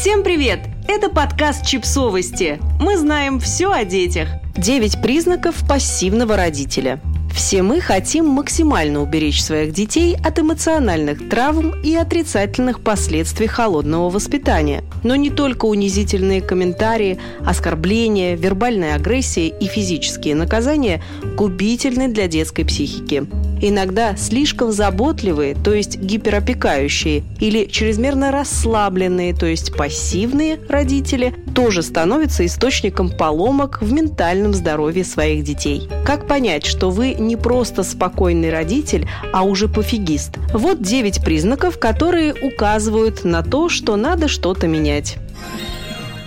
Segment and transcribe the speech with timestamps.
[0.00, 0.60] Всем привет!
[0.88, 2.58] Это подкаст «Чипсовости».
[2.80, 4.30] Мы знаем все о детях.
[4.56, 7.02] Девять признаков пассивного родителя.
[7.34, 14.84] Все мы хотим максимально уберечь своих детей от эмоциональных травм и отрицательных последствий холодного воспитания.
[15.02, 21.02] Но не только унизительные комментарии, оскорбления, вербальная агрессия и физические наказания
[21.36, 23.26] губительны для детской психики.
[23.62, 32.46] Иногда слишком заботливые, то есть гиперопекающие, или чрезмерно расслабленные, то есть пассивные родители, тоже становятся
[32.46, 35.88] источником поломок в ментальном здоровье своих детей.
[36.04, 40.38] Как понять, что вы не просто спокойный родитель, а уже пофигист?
[40.52, 45.16] Вот 9 признаков, которые указывают на то, что надо что-то менять.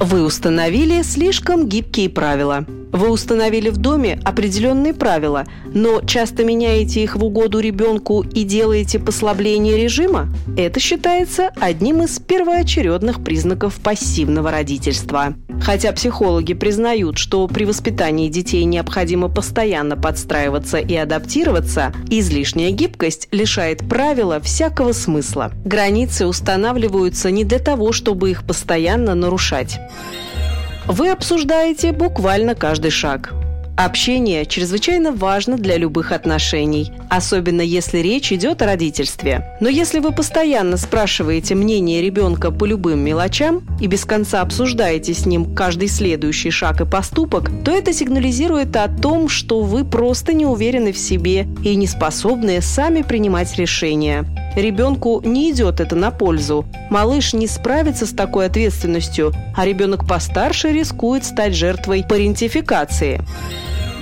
[0.00, 7.16] Вы установили слишком гибкие правила– вы установили в доме определенные правила, но часто меняете их
[7.16, 10.28] в угоду ребенку и делаете послабление режима?
[10.56, 15.34] Это считается одним из первоочередных признаков пассивного родительства.
[15.62, 23.88] Хотя психологи признают, что при воспитании детей необходимо постоянно подстраиваться и адаптироваться, излишняя гибкость лишает
[23.88, 25.52] правила всякого смысла.
[25.64, 29.78] Границы устанавливаются не для того, чтобы их постоянно нарушать.
[30.86, 33.34] Вы обсуждаете буквально каждый шаг.
[33.78, 39.56] Общение чрезвычайно важно для любых отношений, особенно если речь идет о родительстве.
[39.60, 45.26] Но если вы постоянно спрашиваете мнение ребенка по любым мелочам и без конца обсуждаете с
[45.26, 50.44] ним каждый следующий шаг и поступок, то это сигнализирует о том, что вы просто не
[50.44, 54.24] уверены в себе и не способны сами принимать решения.
[54.56, 56.66] Ребенку не идет это на пользу.
[56.90, 63.22] Малыш не справится с такой ответственностью, а ребенок постарше рискует стать жертвой парентификации.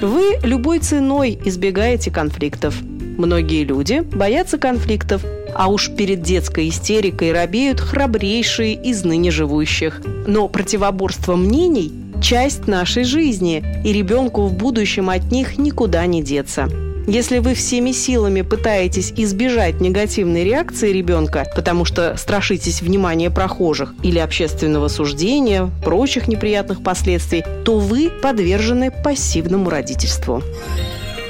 [0.00, 2.80] Вы любой ценой избегаете конфликтов.
[3.16, 5.24] Многие люди боятся конфликтов,
[5.56, 10.00] а уж перед детской истерикой робеют храбрейшие из ныне живущих.
[10.28, 16.68] Но противоборство мнений– часть нашей жизни, и ребенку в будущем от них никуда не деться.
[17.08, 24.18] Если вы всеми силами пытаетесь избежать негативной реакции ребенка, потому что страшитесь внимания прохожих или
[24.18, 30.42] общественного суждения, прочих неприятных последствий, то вы подвержены пассивному родительству.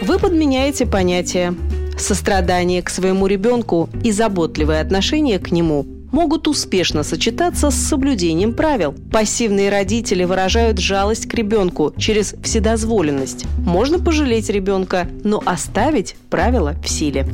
[0.02, 1.54] Вы подменяете понятие
[1.96, 8.94] сострадание к своему ребенку и заботливое отношение к нему могут успешно сочетаться с соблюдением правил.
[9.12, 13.46] Пассивные родители выражают жалость к ребенку через вседозволенность.
[13.58, 17.26] Можно пожалеть ребенка, но оставить правила в силе.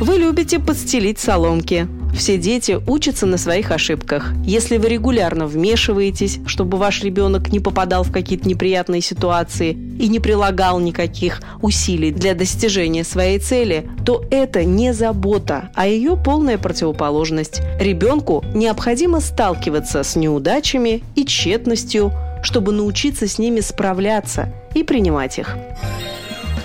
[0.00, 1.88] Вы любите подстелить соломки.
[2.14, 4.32] Все дети учатся на своих ошибках.
[4.44, 10.18] Если вы регулярно вмешиваетесь, чтобы ваш ребенок не попадал в какие-то неприятные ситуации и не
[10.18, 17.60] прилагал никаких усилий для достижения своей цели, то это не забота, а ее полная противоположность.
[17.78, 25.56] Ребенку необходимо сталкиваться с неудачами и тщетностью, чтобы научиться с ними справляться и принимать их.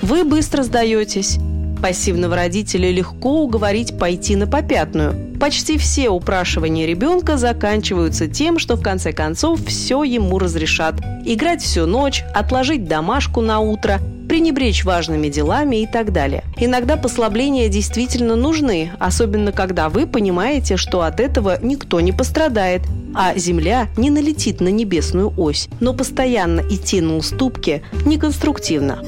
[0.01, 1.39] Вы быстро сдаетесь,
[1.83, 5.32] Пассивного родителя легко уговорить пойти на попятную.
[5.43, 10.95] Почти все упрашивания ребенка заканчиваются тем, что в конце концов все ему разрешат.
[11.25, 13.99] Играть всю ночь, отложить домашку на утро,
[14.29, 16.45] пренебречь важными делами и так далее.
[16.55, 22.83] Иногда послабления действительно нужны, особенно когда вы понимаете, что от этого никто не пострадает,
[23.13, 25.67] а Земля не налетит на небесную ось.
[25.81, 29.03] Но постоянно идти на уступки неконструктивно.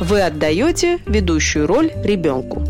[0.00, 2.62] Вы отдаете ведущую роль ребенку.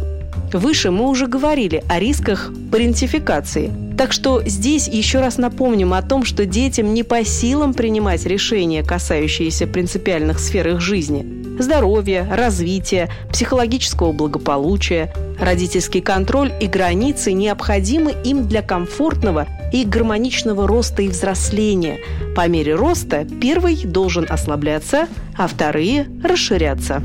[0.52, 3.72] Выше мы уже говорили о рисках парентификации.
[3.96, 8.82] Так что здесь еще раз напомним о том, что детям не по силам принимать решения,
[8.82, 11.40] касающиеся принципиальных сфер их жизни.
[11.60, 15.12] Здоровья, развития, психологического благополучия.
[15.38, 21.98] Родительский контроль и границы необходимы им для комфортного и гармоничного роста и взросления.
[22.34, 25.06] По мере роста первый должен ослабляться,
[25.36, 27.02] а вторые– расширяться.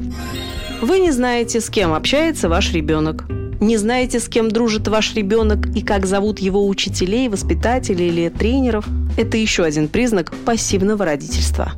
[0.81, 3.25] Вы не знаете, с кем общается ваш ребенок.
[3.59, 8.85] Не знаете, с кем дружит ваш ребенок и как зовут его учителей, воспитателей или тренеров.
[9.17, 11.73] Это еще один признак пассивного родительства.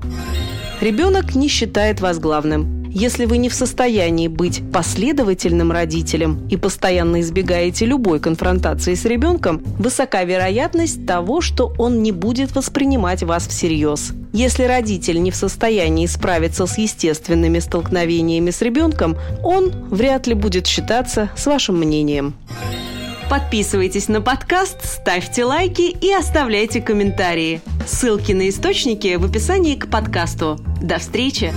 [0.82, 2.77] Ребенок не считает вас главным.
[3.00, 9.62] Если вы не в состоянии быть последовательным родителем и постоянно избегаете любой конфронтации с ребенком,
[9.78, 14.14] высока вероятность того, что он не будет воспринимать вас всерьез.
[14.34, 20.66] Если родитель не в состоянии справиться с естественными столкновениями с ребенком, он вряд ли будет
[20.66, 22.34] считаться с вашим мнением.
[23.30, 27.62] Подписывайтесь на подкаст, ставьте лайки и оставляйте комментарии.
[27.86, 30.60] Ссылки на источники в описании к подкасту.
[30.82, 31.54] До встречи!